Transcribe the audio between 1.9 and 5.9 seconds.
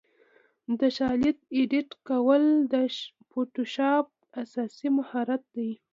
کول د فوټوشاپ اساسي مهارت دی.